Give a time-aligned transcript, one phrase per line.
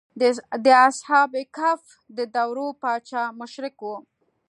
[0.65, 1.83] د اصحاب کهف
[2.15, 3.87] د دور پاچا مشرک و.